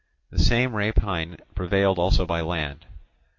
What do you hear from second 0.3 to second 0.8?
The same